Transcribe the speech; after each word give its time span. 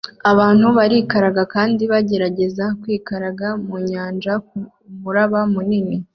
Abantu 0.31 0.67
barikaraga 0.77 1.43
kandi 1.53 1.81
bagerageza 1.91 2.65
kwikaraga 2.81 3.47
mu 3.65 3.75
nyanja 3.89 4.33
kumuraba 4.47 5.39
munini 5.53 5.95